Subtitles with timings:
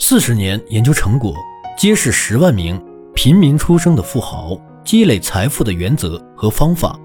[0.00, 1.34] 四十年研究成果
[1.76, 2.80] 揭示十万名
[3.16, 6.98] 平民出生的富豪积累财富的原则和方法，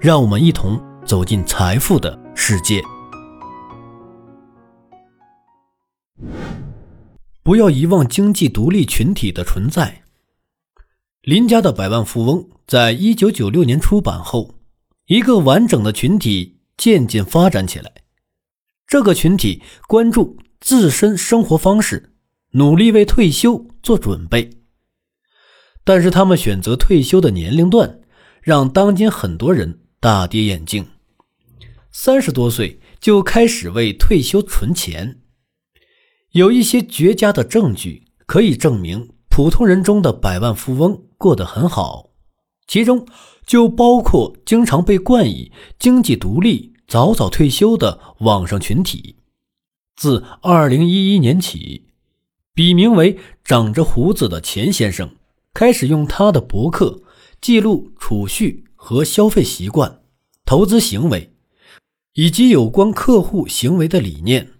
[0.00, 2.82] 让我们一同走进财富的世界。
[7.42, 10.02] 不要遗忘经济独立群体的存在。
[11.20, 14.54] 林家的百万富翁在一九九六年出版后，
[15.06, 17.92] 一个完整的群体渐渐发展起来。
[18.86, 20.38] 这个群体关注。
[20.66, 22.12] 自身生活方式，
[22.54, 24.50] 努力为退休做准备。
[25.84, 28.00] 但是他们选择退休的年龄段，
[28.42, 30.84] 让当今很多人大跌眼镜。
[31.92, 35.20] 三十多岁就开始为退休存钱，
[36.32, 42.10] 有一些绝佳的证据可以证明普通人中的百万富翁过得很好，
[42.66, 43.06] 其中
[43.46, 49.14] 就包括经常被冠以“经济独立、早早退休”的网上群体。
[49.96, 51.86] 自二零一一年起，
[52.52, 55.16] 笔名为“长着胡子的钱先生”
[55.54, 57.00] 开始用他的博客
[57.40, 60.02] 记录储蓄和消费习惯、
[60.44, 61.32] 投资行为
[62.12, 64.52] 以及有关客户行为的理念。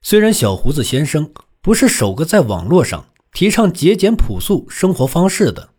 [0.00, 5.70] 虽然小胡子先生不是首个在网络上提倡节俭朴素生活方式的，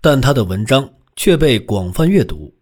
[0.00, 2.52] 但他的文章却被广泛阅读。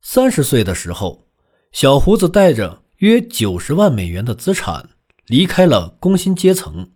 [0.00, 1.26] 三十岁的时候，
[1.72, 2.79] 小胡子带着。
[3.00, 4.90] 约九十万美元的资产，
[5.26, 6.90] 离开了工薪阶层。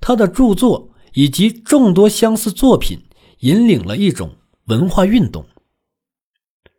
[0.00, 3.04] 他的著作以及众多相似作品，
[3.40, 5.46] 引领了一种文化运动。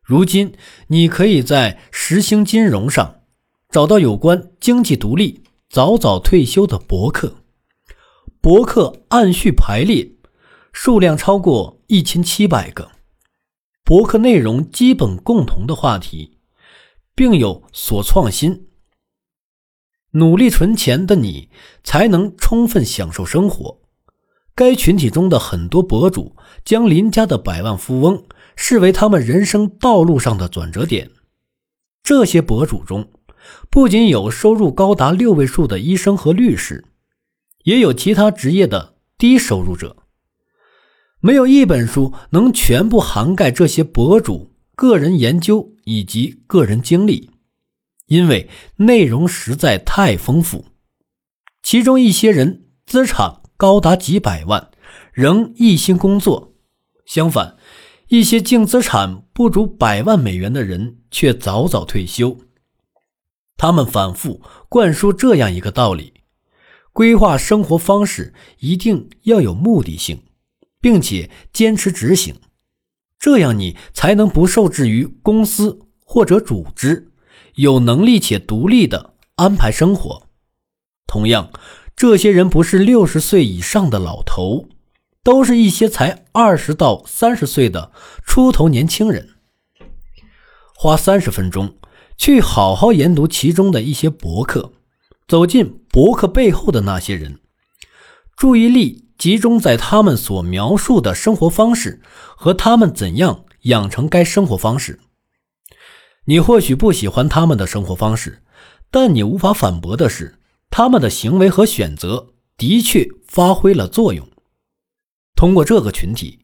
[0.01, 0.53] 如今，
[0.87, 3.23] 你可以在时兴金融上
[3.69, 7.35] 找到有关经济独立、早早退休的博客，
[8.39, 10.11] 博客按序排列，
[10.71, 12.89] 数量超过一千七百个。
[13.83, 16.34] 博客内容基本共同的话题。
[17.15, 18.67] 并有所创新，
[20.11, 21.49] 努力存钱的你
[21.83, 23.81] 才能充分享受生活。
[24.53, 31.11] 该群体中的很多博主将林家的百万富翁视为他们人生道路上的转折点。
[32.03, 33.09] 这些博主中，
[33.69, 36.85] 不仅有收入高达六位数的医生和律师，
[37.63, 39.97] 也有其他职业的低收入者。
[41.19, 44.54] 没有一本书能全部涵盖这些博主。
[44.75, 47.31] 个人研究以及个人经历，
[48.07, 50.65] 因为内容实在太丰富。
[51.63, 54.69] 其中一些人资产高达几百万，
[55.13, 56.53] 仍一心工作；
[57.05, 57.57] 相反，
[58.09, 62.37] 一些净资产不足百万美元的人却早早退休。
[63.57, 66.13] 他们反复灌输这样一个道理：
[66.91, 70.21] 规划生活方式一定要有目的性，
[70.81, 72.35] 并且坚持执行。
[73.25, 77.11] 这样你才能不受制于公司或者组织，
[77.55, 80.27] 有能力且独立的安排生活。
[81.07, 81.49] 同样，
[81.95, 84.67] 这些人不是六十岁以上的老头，
[85.23, 87.91] 都是一些才二十到三十岁的
[88.23, 89.29] 出头年轻人。
[90.75, 91.77] 花三十分钟
[92.19, 94.71] 去好好研读其中的一些博客，
[95.27, 97.39] 走进博客背后的那些人，
[98.37, 99.04] 注意力。
[99.17, 102.01] 集中在他们所描述的生活方式
[102.35, 104.99] 和他们怎样养成该生活方式。
[106.25, 108.43] 你或许不喜欢他们的生活方式，
[108.89, 110.39] 但你无法反驳的是，
[110.69, 114.27] 他们的行为和选择的确发挥了作用。
[115.35, 116.39] 通过这个群体，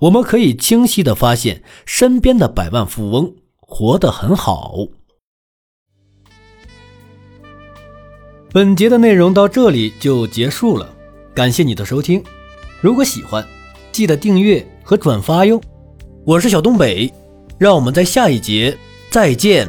[0.00, 4.74] 我们可以清晰地发现，身边的百万富翁活得很好。
[8.52, 10.96] 本节的内容到这里就结束了。
[11.40, 12.22] 感谢你的收听，
[12.82, 13.42] 如果喜欢，
[13.92, 15.58] 记得订阅和转发哟。
[16.26, 17.10] 我是小东北，
[17.56, 18.76] 让我们在下一节
[19.10, 19.66] 再见。